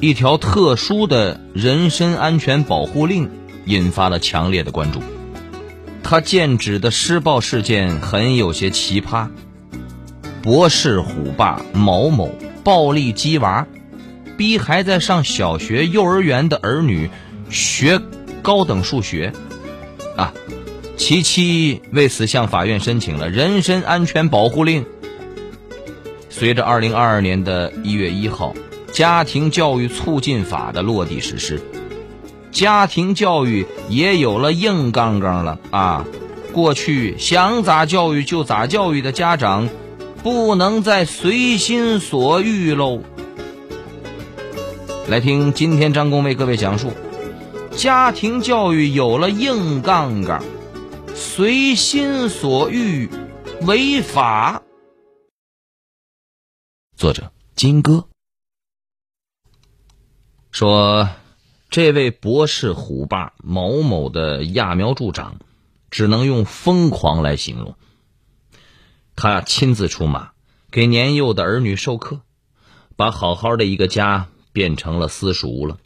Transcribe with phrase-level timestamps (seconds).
[0.00, 3.28] 一条特殊的人身安全保护令
[3.66, 5.02] 引发了强烈的关注。
[6.02, 9.28] 他剑指的施暴事件很有些奇葩。
[10.42, 13.66] 博士虎爸某某暴力鸡娃，
[14.38, 17.10] 逼还在上小学、幼儿园的儿女
[17.50, 18.00] 学
[18.40, 19.30] 高等数学。
[20.16, 20.32] 啊，
[20.96, 24.86] 其妻为此向法院申请了人身安全保护令。
[26.30, 28.54] 随着二零二二年的一月一号。
[29.00, 31.62] 家庭教育促进法的落地实施，
[32.52, 36.04] 家庭教育也有了硬杠杠了啊！
[36.52, 39.70] 过去想咋教育就咋教育的家长，
[40.22, 43.00] 不能再随心所欲喽。
[45.08, 46.92] 来听今天张工为各位讲述：
[47.70, 50.44] 家庭教育有了硬杠杠，
[51.14, 53.08] 随心所欲
[53.62, 54.60] 违法。
[56.98, 58.09] 作者金哥。
[60.50, 61.08] 说，
[61.70, 65.36] 这位博士虎爸某某的揠苗助长，
[65.90, 67.76] 只能用疯狂来形容。
[69.14, 70.32] 他亲自出马，
[70.70, 72.20] 给年幼的儿女授课，
[72.96, 75.78] 把好好的一个家变成了私塾了。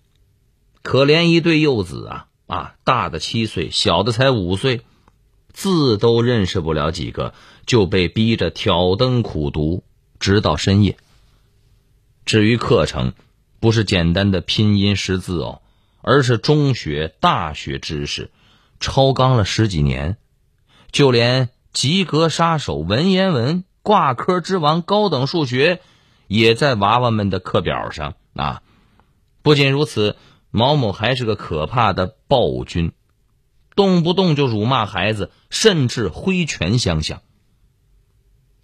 [0.83, 4.81] 可怜一对幼子啊啊，大的七岁，小的才五岁，
[5.53, 7.35] 字都认识不了几个，
[7.67, 9.85] 就被逼着挑灯苦读，
[10.19, 10.97] 直到深夜。
[12.25, 13.13] 至于课程，
[13.65, 15.63] 不是简单的拼音识字哦，
[16.03, 18.31] 而是中学、大学知识，
[18.79, 20.19] 超纲了十几年，
[20.93, 25.81] 就连及格杀手文言文、挂科之王高等数学，
[26.27, 28.61] 也在娃娃们的课表上啊。
[29.41, 30.17] 不仅如此，
[30.51, 32.93] 毛某还是个可怕的暴君，
[33.75, 37.23] 动不动就辱骂孩子，甚至挥拳相向。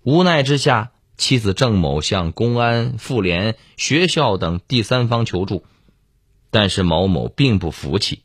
[0.03, 0.93] 无奈之下。
[1.21, 5.67] 妻子郑某向公安、妇联、学校等第三方求助，
[6.51, 8.23] 但是毛某并不服气，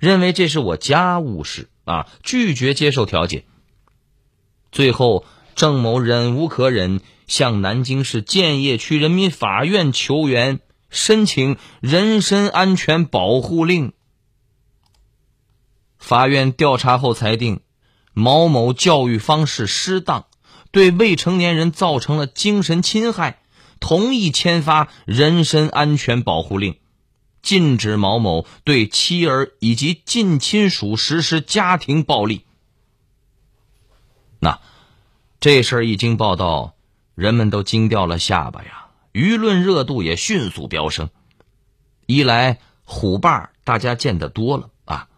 [0.00, 3.44] 认为这是我家务事啊，拒绝接受调解。
[4.72, 13.92] 最后，郑某忍无可忍，向南京市建邺区人民法院求援，申请人身安全保护令。
[15.98, 17.60] 法院调查后裁定，
[18.14, 20.27] 毛某教育方式失当。
[20.70, 23.40] 对未成年人造成了精神侵害，
[23.80, 26.78] 同意签发人身安全保护令，
[27.42, 32.44] 禁止毛某对妻儿以及近亲属实施家庭暴力。
[34.40, 34.60] 那
[35.40, 36.74] 这事儿一经报道，
[37.14, 41.08] 人们都惊掉了下巴呀，舆论热度也迅速飙升。
[42.06, 45.08] 一来虎爸大家见得多了啊，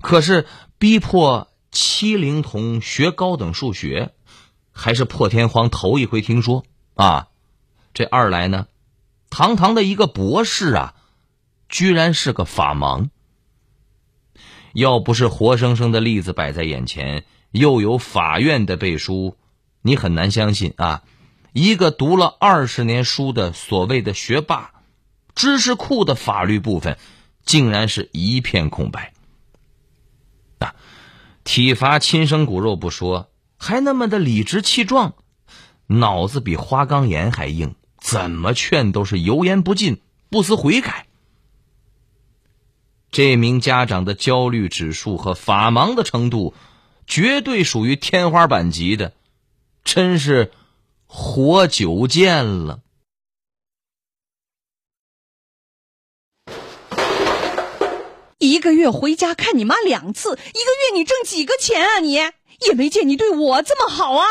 [0.00, 0.46] 可是
[0.78, 4.12] 逼迫七龄童学高等数学。
[4.78, 6.62] 还是破天荒头一回听说
[6.94, 7.28] 啊！
[7.94, 8.66] 这二来呢，
[9.30, 10.94] 堂堂的一个博士啊，
[11.70, 13.08] 居然是个法盲。
[14.74, 19.38] 要不是活生生的例子摆在眼前，又有法院的背书，
[19.80, 21.02] 你很难相信啊！
[21.54, 24.72] 一个读了二十年书的所谓的学霸，
[25.34, 26.98] 知识库的法律部分，
[27.46, 29.14] 竟然是一片空白。
[30.58, 30.74] 啊，
[31.44, 33.30] 体罚亲生骨肉不说。
[33.56, 35.14] 还那么的理直气壮，
[35.86, 40.00] 脑子比花岗岩还硬，怎么劝都是油盐不进，
[40.30, 41.06] 不思悔改。
[43.10, 46.54] 这名家长的焦虑指数和法盲的程度，
[47.06, 49.14] 绝对属于天花板级的，
[49.84, 50.52] 真是
[51.06, 52.80] 活久见了。
[58.38, 62.18] 一个月回家看你妈两次，一个月你挣几个钱啊你？
[62.66, 64.24] 也没见你对我这么好啊！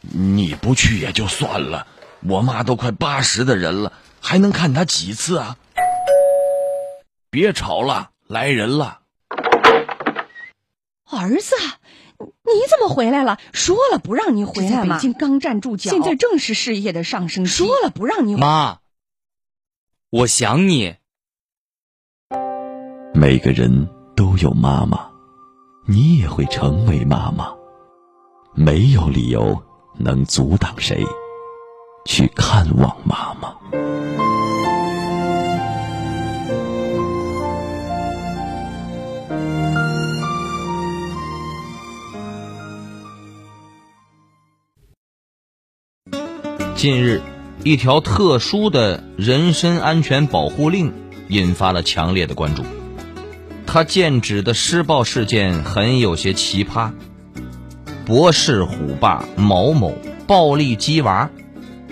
[0.00, 1.86] 你不去也就算了，
[2.28, 5.56] 我妈都快八十的人了，还能看她几次啊？
[7.30, 9.00] 别吵了，来人了！
[11.10, 11.54] 儿子，
[12.18, 13.38] 你怎么回来了？
[13.52, 14.96] 说了不让你回来吗？
[14.96, 17.50] 北京刚站住脚，现在正是事业的上升期。
[17.50, 18.78] 说了不让你妈，
[20.10, 20.96] 我想你。
[23.14, 25.10] 每个人都有妈妈。
[25.90, 27.58] 你也会成为妈妈。
[28.54, 29.62] 没有理由
[29.96, 31.02] 能阻挡谁
[32.04, 33.54] 去看望妈妈。
[46.74, 47.22] 近日
[47.64, 50.92] 一条特殊的人身安全保护令
[51.28, 52.62] 引发了强烈的关注。
[53.70, 56.90] 他剑指的施暴事件很有些奇葩。
[58.06, 59.94] 博士虎爸某某
[60.26, 61.28] 暴力鸡娃，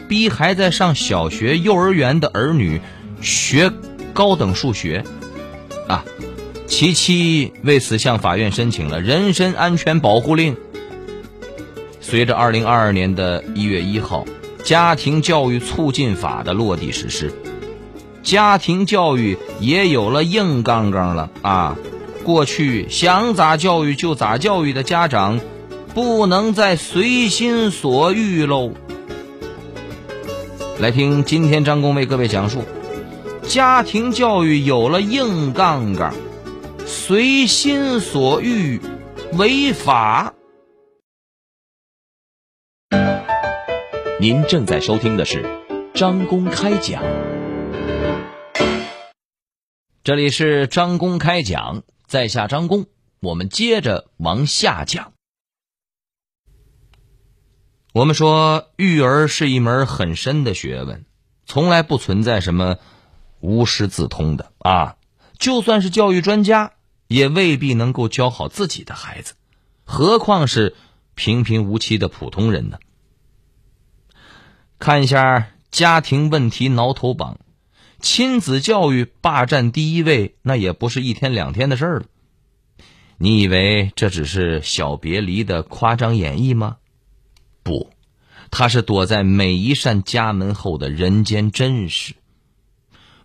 [0.09, 2.81] 逼还在上小学、幼儿园的儿女
[3.21, 3.71] 学
[4.15, 5.05] 高等数学，
[5.87, 6.03] 啊，
[6.67, 10.57] 其妻为此向法院申请了人身安全保护令。
[12.01, 14.25] 随着二零二二年的一月一号
[14.63, 17.31] 《家庭教育促进法》的落地实施。
[18.27, 21.77] 家庭教育也有了硬杠杠了啊！
[22.25, 25.39] 过去想咋教育就咋教育的家长，
[25.95, 28.73] 不能再随心所欲喽。
[30.81, 32.65] 来听今天张工为各位讲述：
[33.45, 36.13] 家庭教育有了硬杠杠，
[36.85, 38.81] 随心所欲
[39.35, 40.35] 违法。
[44.19, 45.45] 您正在收听的是
[45.95, 47.01] 张公开讲。
[50.07, 52.87] 这里是张公开讲，在下张公，
[53.19, 55.13] 我们接着往下讲。
[57.93, 61.05] 我们说，育儿是一门很深的学问，
[61.45, 62.79] 从来不存在什么
[63.41, 64.97] 无师自通的啊。
[65.41, 66.75] 就算是教育专家，
[67.09, 69.35] 也未必能够教好自己的孩子，
[69.83, 70.77] 何况是
[71.17, 72.79] 平平无奇的普通人呢？
[74.79, 77.41] 看一下家庭问题挠头榜。
[78.01, 82.07] 亲子教育霸占第一位，那也不是一天两天的事儿了。
[83.19, 86.77] 你以为这只是小别离的夸张演绎吗？
[87.63, 87.91] 不，
[88.51, 92.15] 它是躲在每一扇家门后的人间真实。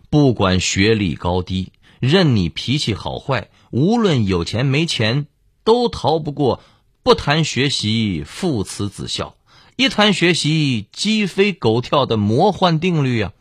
[0.08, 5.26] 不管学历高低，任你脾气好坏，无论有钱没钱，
[5.64, 6.62] 都逃不过
[7.02, 9.36] 不谈学习父慈子孝，
[9.76, 13.32] 一谈学习鸡飞狗跳的魔幻定律啊。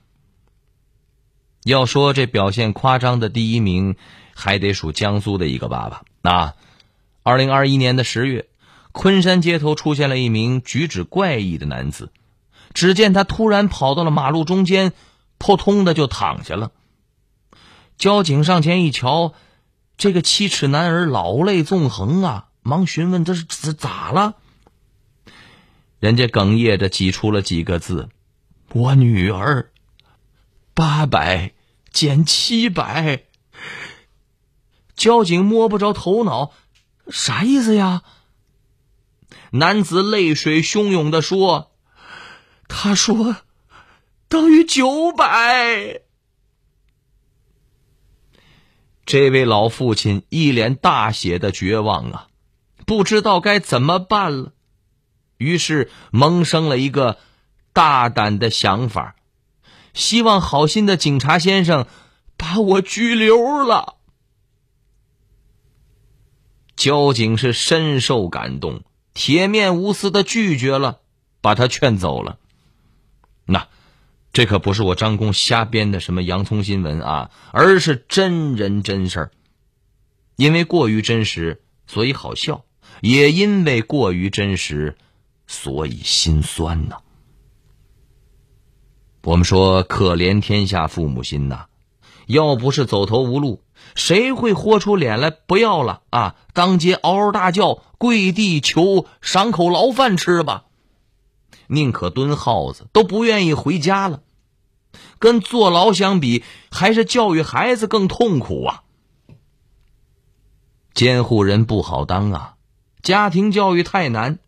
[1.64, 3.96] 要说这表现夸张的第一名，
[4.36, 6.02] 还得数江苏的一个爸爸。
[6.22, 6.56] 那，
[7.24, 8.48] 二零二一年的十月，
[8.92, 12.12] 昆山街头出现了一名举止怪异的男子。
[12.74, 14.94] 只见他突然跑到了马路中间，
[15.38, 16.72] 扑通的就躺下了。
[17.98, 19.34] 交警上前一瞧，
[19.98, 24.36] 这个七尺男儿老泪纵横啊，忙询问这是这咋了？
[26.00, 28.10] 人家哽咽着挤出了几个字
[28.74, 29.70] ：“我女儿。”
[30.82, 31.54] 八百
[31.92, 33.26] 减七百，
[34.96, 36.54] 交警摸不着头脑，
[37.08, 38.02] 啥意思呀？
[39.52, 41.72] 男子泪水汹涌的说
[42.68, 43.36] ：“他说
[44.28, 46.02] 等于九百。”
[49.06, 52.28] 这位老父亲一脸大写的绝望啊，
[52.88, 54.54] 不知道该怎么办了，
[55.38, 57.20] 于是萌生了一个
[57.72, 59.16] 大胆的想法。
[59.94, 61.88] 希望好心的警察先生
[62.38, 63.96] 把我拘留了。
[66.76, 68.84] 交警是深受感动，
[69.14, 71.02] 铁面无私的拒绝了，
[71.40, 72.40] 把他劝走了。
[73.46, 73.68] 那，
[74.34, 79.32] 这可不是我张工瞎编的什么洋葱新闻啊，而是真人真事儿。
[80.38, 82.64] 因为过于真实，所以好笑；
[83.02, 84.98] 也因为过于真实，
[85.46, 86.98] 所以心酸呐。
[89.24, 91.66] 我们说，可怜天下父母心呐！
[92.26, 93.62] 要不是走投无路，
[93.94, 96.36] 谁会豁出脸来不要了啊？
[96.54, 100.66] 当街嗷嗷大叫，跪地求赏口牢饭吃吧，
[101.68, 104.22] 宁可蹲耗子，都不愿意回家了。
[105.20, 108.84] 跟坐牢相比，还是教育孩子更痛苦啊！
[110.96, 112.56] 监护人不好当啊，
[113.04, 114.40] 家庭教育太难，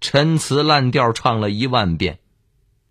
[0.00, 2.18] 陈词滥调唱了一万遍。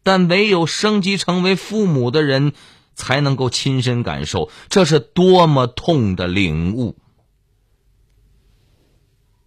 [0.06, 2.54] 但唯有升级成为父母的人，
[2.94, 6.96] 才能够亲身感受这是多么痛的领悟。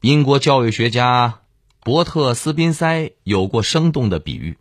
[0.00, 1.42] 英国教育学家
[1.84, 4.58] 伯特斯宾塞有过生动的比喻，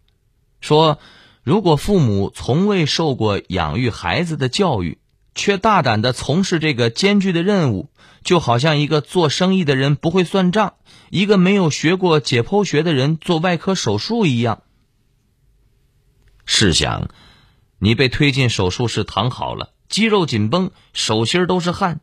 [0.62, 1.00] 说：
[1.42, 5.00] 如果父母从未受过养育孩子的教育，
[5.34, 7.90] 却大胆的从事这个艰巨的任务，
[8.24, 10.76] 就好像一个做生意的人不会算账，
[11.10, 14.62] 一个没有学过解剖学的人做外科手术一样。
[16.48, 17.10] 试想，
[17.78, 22.00] 你被推进手术室躺好了，肌肉紧绷，手心都是汗，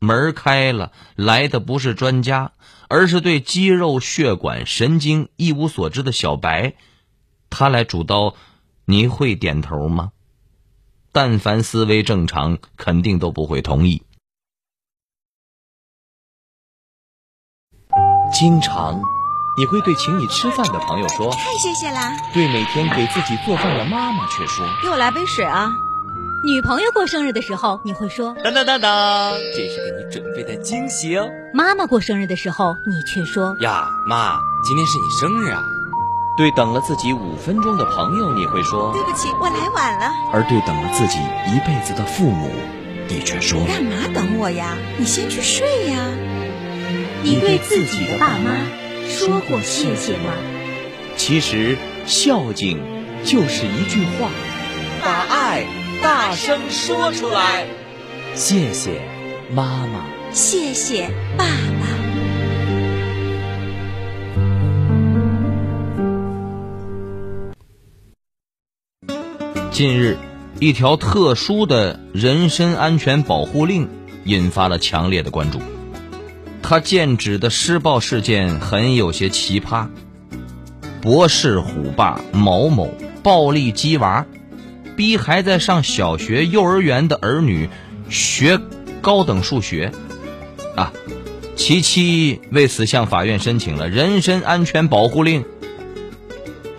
[0.00, 2.52] 门开了，来的不是专家，
[2.88, 6.74] 而是对肌肉、血管、神经一无所知的小白，
[7.50, 8.34] 他来主刀，
[8.86, 10.10] 你会点头吗？
[11.12, 14.02] 但凡思维正常，肯定都不会同意。
[18.32, 19.00] 经常
[19.56, 25.72] 你会对请你吃饭的朋友说，太谢谢啦，对每天给自己做饭的妈妈却说，给我来杯水啊。
[26.44, 31.28] 女朋友过生日的时候，你会说当当当当，这是给你准备的惊喜哦。
[31.54, 35.62] 妈妈过生日的时候，你却说呀，妈，今天是你生日啊。
[36.36, 40.10] 对等了自己五分钟的朋友，你会说对不起，我来晚了。
[40.32, 42.50] 而对等了自己一辈子的父母，
[43.08, 44.76] 你却说干嘛等我呀？
[44.98, 45.98] 你先去睡呀。
[47.22, 48.50] 你对自己的爸妈
[49.08, 50.32] 说过谢谢吗？
[51.16, 52.78] 其实孝敬
[53.24, 54.28] 就是一句话，
[55.02, 55.64] 把爱
[56.02, 57.66] 大声说出来。
[58.34, 59.00] 谢谢
[59.52, 60.04] 妈妈。
[60.32, 61.08] 谢谢
[61.38, 61.86] 爸爸。
[69.70, 70.16] 近日，
[70.60, 73.88] 一条特殊的人身安全保护令
[74.24, 75.60] 引发了强烈的关注。
[76.66, 79.86] 他剑指的施暴事件很有些奇葩。
[81.02, 84.24] 博士虎爸某某暴力鸡娃，
[84.96, 87.68] 逼还在上小学、幼儿园的儿女
[88.08, 88.58] 学
[89.02, 89.92] 高等数学。
[90.74, 90.90] 啊，
[91.54, 95.44] 其妻为此向法院申请了人身安全保护令。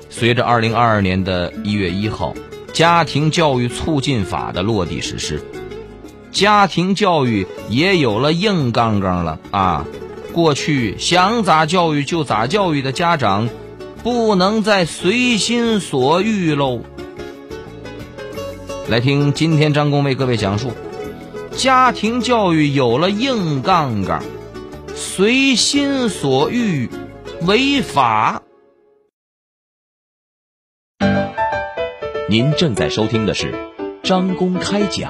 [0.10, 2.34] 随着二零二二年的一月一号。
[2.74, 5.42] 家庭教育促进法的落地实施，
[6.36, 9.86] 家庭教育也有了硬杠杠了啊！
[10.34, 13.48] 过去想咋教育就咋教育的家长，
[14.04, 16.82] 不能再随心所欲喽。
[18.90, 20.74] 来听今天张工为各位讲述：
[21.56, 24.22] 家庭教育有了硬杠杠，
[24.94, 26.90] 随心所欲
[27.44, 28.42] 违法。
[32.28, 33.54] 您正在收听的是
[34.04, 35.10] 张公开讲，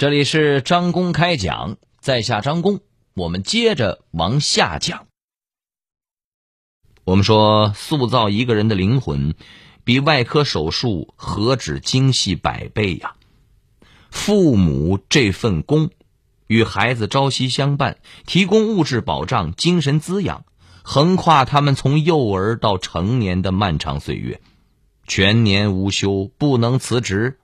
[0.00, 2.80] 这里是张公开讲，在下张公，
[3.12, 5.06] 我们接着往下讲。
[7.04, 9.34] 我们说，塑造一个人的灵魂，
[9.84, 13.16] 比外科手术何止精细百倍呀！
[14.08, 15.90] 父母这份工，
[16.46, 20.46] 与孩子朝夕相伴，提供物质保障、精神滋养。
[20.82, 24.40] 横跨他们从幼儿到成年的漫长岁月，
[25.06, 27.36] 全年无休，不能辞职。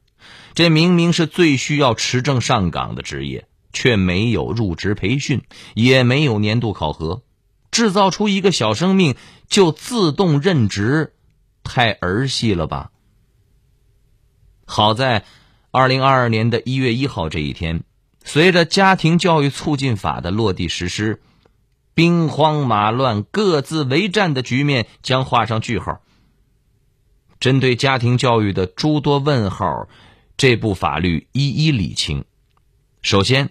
[0.56, 5.42] 这明明是最需要持证上岗的职业，却没有入职培训，
[5.74, 7.22] 也没有年度考核，
[7.70, 9.16] 制造出一个小生命
[9.48, 11.12] 就自动任职，
[11.62, 12.90] 太儿戏了吧？
[14.64, 15.26] 好在，
[15.70, 17.84] 二零二二年的一月一号这一天，
[18.24, 21.20] 随着家庭教育促进法的落地实施。
[21.92, 26.00] 兵荒马乱、各自为战的局面将画上句号。
[27.40, 29.88] 针对家庭教育的诸多问号，
[30.36, 32.24] 这部法律一一理清。
[33.00, 33.50] 首先，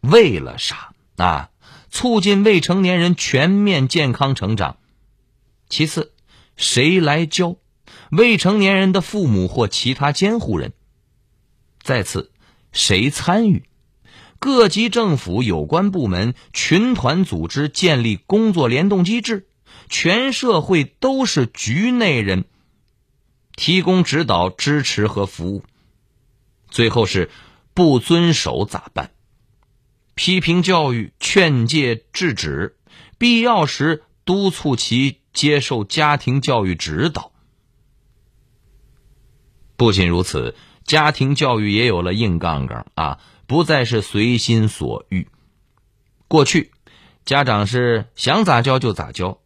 [0.00, 1.50] 为了啥啊？
[1.90, 4.76] 促进未成年人全面健康成长。
[5.68, 6.12] 其次，
[6.56, 7.56] 谁来教？
[8.10, 10.72] 未成年人的父母或其他监护人。
[11.82, 12.30] 再次，
[12.72, 13.64] 谁参与？
[14.38, 19.48] 各级政府有关部门群团组织建立工作联动机制，
[19.88, 22.44] 全社会都是局内人，
[23.56, 25.64] 提供指导、支持和服务。
[26.70, 27.30] 最后是
[27.74, 29.10] 不遵守咋办？
[30.14, 32.76] 批评教育、劝诫、制止，
[33.18, 37.30] 必要时督促其接受家庭教育指导。
[39.76, 43.20] 不仅如此，家庭教育也有了硬杠杠啊！
[43.46, 45.28] 不再是随心所欲。
[46.26, 46.72] 过去，
[47.24, 49.40] 家长是想咋教就咋教，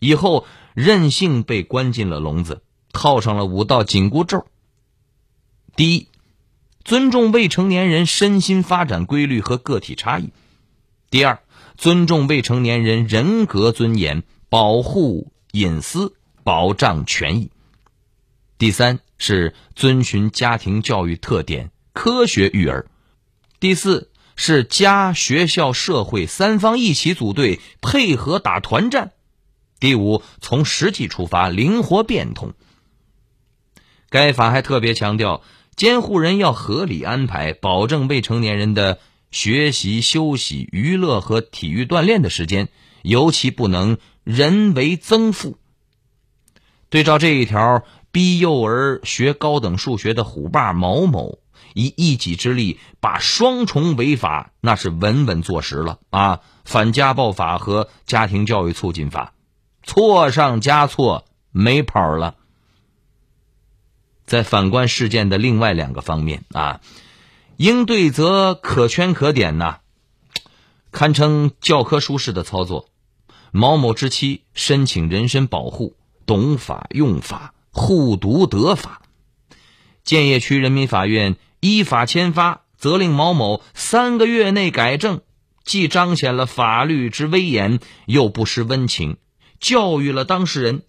[0.00, 4.46] 以后任性被关进了笼子，套上了五道紧箍咒。
[5.76, 6.08] 第一，
[6.88, 10.28] 尊重未成年人身心发展规律和个体差异；
[11.10, 11.40] 第二，
[11.76, 16.14] 尊重未成年人人格尊严，保护隐私，
[16.44, 17.50] 保障权益；
[18.56, 22.86] 第三是遵循家庭教育特点，科学育儿。
[23.60, 29.12] 第四是家、学校、社会三方一起组队配合打团战。
[29.78, 32.54] 第五，从实际出发，灵活变通。
[34.08, 35.42] 该法还特别强调，
[35.78, 38.98] 监护人要合理安排，保证未成年人的
[39.30, 42.68] 学习、休息、娱乐和体育锻炼的时间，
[43.02, 45.56] 尤其不能人为增负。
[46.90, 51.38] 对照这一条，逼幼儿学高等数学的虎爸毛某。
[51.74, 56.40] 以一己之力把双重违法那是稳稳坐实了啊！
[56.64, 59.32] 反家暴法和家庭教育促进法，
[59.84, 62.34] 错上加错，没跑了。
[64.28, 66.80] 在反观事件的另外两个方面啊，
[67.56, 69.78] 应对则可圈可点呐。
[70.92, 72.90] 堪称教科书式的操作。
[73.50, 79.00] 毛某之妻申请人身保护，懂法用法，护犊得法。
[80.04, 85.22] 建邺区人民法院依法签发，责令毛某三个月内改正，
[85.64, 89.16] 既彰显了法律之威严，又不失温情，
[89.58, 90.82] 教育了当事人，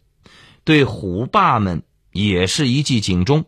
[0.65, 3.45] 对虎爸们也是一记警钟，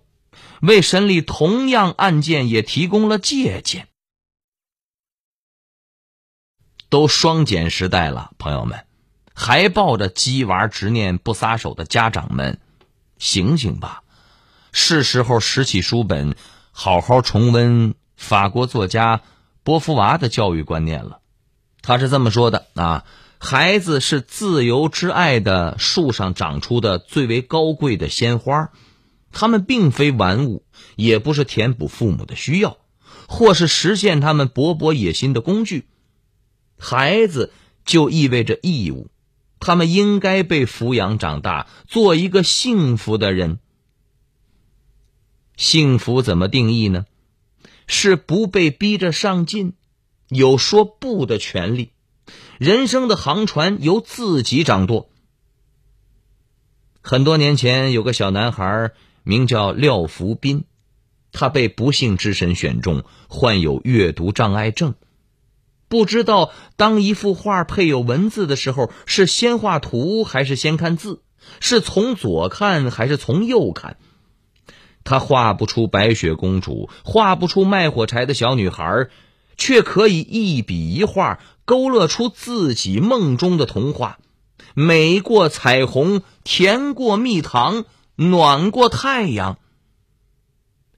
[0.62, 3.88] 为审理同样案件也提供了借鉴。
[6.89, 8.86] 都双减时代了，朋友们。
[9.34, 12.60] 还抱着鸡娃执念不撒手的家长们，
[13.18, 14.03] 醒醒吧！
[14.72, 16.36] 是时候拾起书本，
[16.72, 19.22] 好好重温法国作家
[19.63, 21.22] 波伏娃的教育观念了。
[21.82, 23.06] 他是这么说的啊：
[23.44, 28.70] 孩子是自由之爱的树上长出的最为高贵的鲜花，
[29.32, 30.64] 他们并非玩物，
[30.96, 32.78] 也不是填补父母的需要，
[33.28, 35.88] 或是实现他们勃勃野心的工具。
[36.78, 37.52] 孩子
[37.84, 39.10] 就意味着义务。
[39.60, 43.58] 他们应该被抚养长大，做一个幸福的人。
[45.58, 47.08] 幸福怎么定义呢？
[47.88, 49.74] 是不被逼着上进，
[50.30, 51.92] 有说不的权利，
[52.62, 55.10] 人生的航船由自己掌舵。
[57.01, 58.91] 很多年前，有个小男孩
[59.24, 60.65] 名叫廖福斌，
[61.32, 64.94] 他被不幸之神选中，患有阅读障碍症。
[65.88, 71.24] 不知道当一幅画配有文字的时候，是先画图还是先看字？
[71.60, 73.98] 是从左看还是从右看？
[75.03, 79.08] 他画不出白雪公主，画不出卖火柴的小女孩，
[79.58, 81.39] 却可以一笔一画
[81.72, 84.20] 勾勒出自己梦中的童话，
[84.74, 87.86] 美过彩虹，甜过蜜糖，
[88.18, 89.58] 暖过太阳。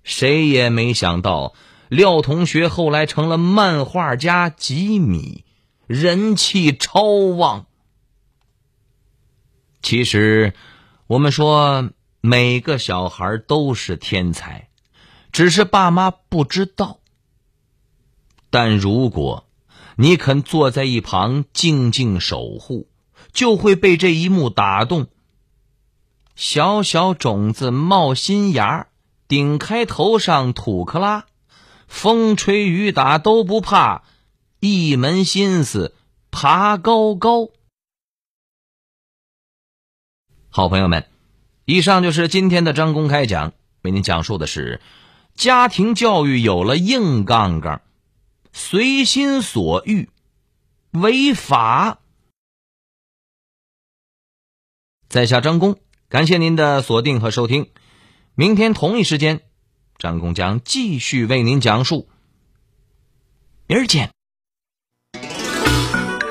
[0.02, 1.54] 谁也没想到。
[1.90, 5.46] 廖同学后来成了漫画家吉米，
[5.86, 7.68] 人气超旺。
[9.84, 10.56] 其实，
[11.06, 14.70] 我们说每个小孩都是天才，
[15.32, 16.98] 只是爸妈不知道。
[18.50, 19.46] 但如果
[19.96, 22.88] 你肯坐在一旁静静守护，
[23.32, 25.08] 就会被这一幕打动。
[26.36, 28.88] 小小种子冒新芽，
[29.28, 31.26] 顶开头上土克拉。
[31.88, 34.04] 风吹雨打都不怕，
[34.60, 35.94] 一门心思
[36.32, 37.50] 爬高高。
[40.50, 41.06] 好朋友们，
[41.66, 43.54] 以上就是今天的张公开讲，
[43.84, 44.82] 为您讲述的是
[45.36, 47.82] 家庭教育有了硬杠杠，
[48.54, 50.10] 随心所欲
[50.92, 52.00] 违法。
[55.10, 57.72] 在下张工，感谢您的锁定和收听，
[58.36, 59.42] 明天同一时间。
[59.98, 62.08] 张工将继续为您讲述。
[63.68, 64.12] 明儿见。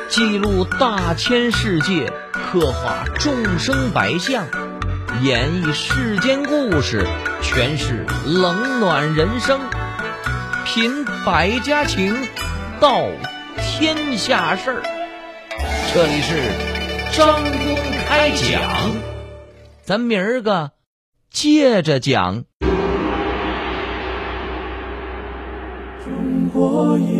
[0.09, 4.47] 记录大千世界，刻画众生百相，
[5.23, 7.07] 演绎世间故事，
[7.43, 9.61] 诠释冷暖人生，
[10.75, 12.15] 品百家情，
[12.81, 13.03] 道
[13.59, 14.83] 天下事儿。
[15.93, 16.41] 这里是
[17.15, 17.77] 张公
[18.09, 18.63] 开讲，
[19.83, 20.71] 咱明儿个
[21.31, 22.45] 接着讲。
[26.03, 27.13] 中国音，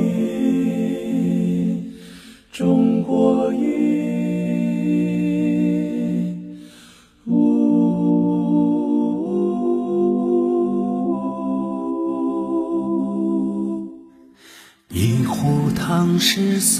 [2.51, 3.82] 中国音。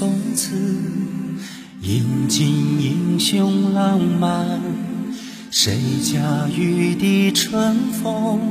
[0.03, 0.53] 宋词，
[1.81, 2.45] 饮尽
[2.81, 4.59] 英雄浪漫。
[5.49, 8.41] 谁家玉笛春风？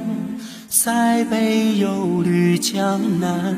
[0.70, 3.54] 塞北又绿江南，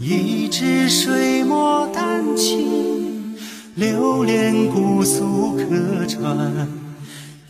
[0.00, 3.36] 一支水墨丹青，
[3.76, 6.66] 流连姑苏客船。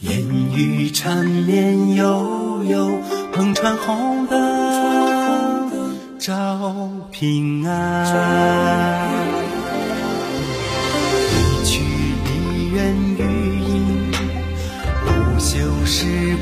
[0.01, 0.21] 烟
[0.55, 2.99] 雨缠绵悠悠，
[3.35, 5.71] 篷船红灯
[6.19, 9.28] 照平安。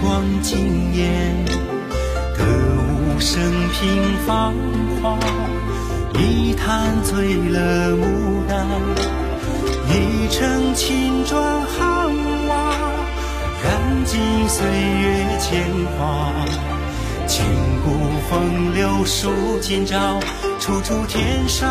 [0.01, 1.35] 光惊艳。
[2.37, 4.55] 歌舞升平繁
[5.03, 5.19] 华，
[6.15, 8.67] 一坛醉了牡丹，
[9.89, 12.11] 一城青砖汉
[12.49, 12.75] 瓦，
[13.63, 15.65] 燃尽岁月铅
[15.99, 16.33] 华。
[17.27, 17.45] 千
[17.85, 17.91] 古
[18.31, 20.21] 风流数今朝，
[20.61, 21.69] 处处天上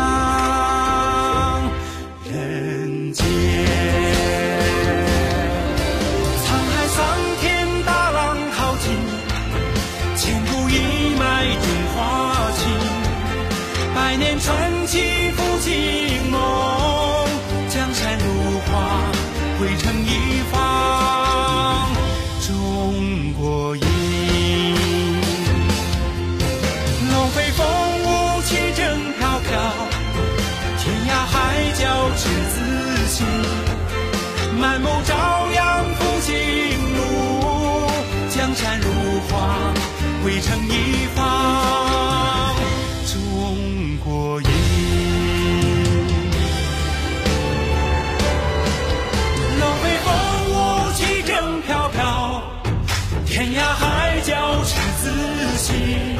[14.86, 15.25] 百
[55.56, 56.18] 子心，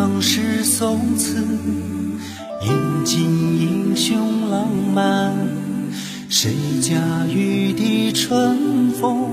[0.00, 1.44] 唐诗宋词，
[2.62, 3.20] 饮尽
[3.60, 5.34] 英雄浪漫。
[6.28, 6.94] 谁家
[7.28, 9.28] 玉笛春风，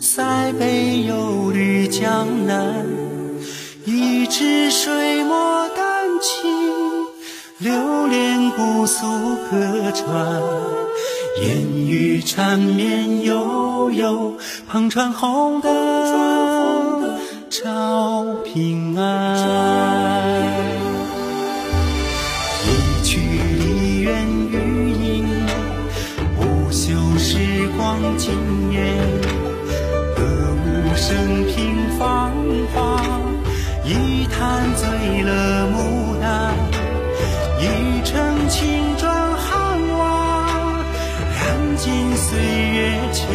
[0.00, 2.86] 塞北又绿江南。
[3.84, 6.48] 一支水墨丹青，
[7.58, 9.04] 流连姑苏
[9.50, 10.40] 客船。
[11.42, 14.36] 烟雨缠绵悠悠，
[14.72, 17.18] 篷船红灯
[17.50, 19.87] 照平安。
[28.08, 28.96] 时光惊艳。
[30.16, 30.22] 歌
[30.64, 32.32] 舞升平芳
[32.74, 33.02] 华，
[33.84, 36.54] 一坛醉了牡丹，
[37.60, 40.80] 一城青砖汉瓦，
[41.34, 43.26] 染尽岁月铅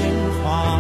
[0.43, 0.79] 华。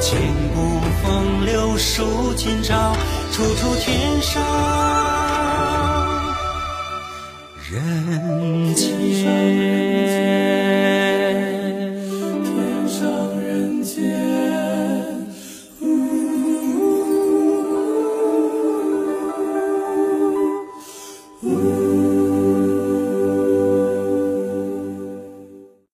[0.00, 0.20] 千
[0.54, 2.94] 古风流数今朝，
[3.32, 4.42] 处处天上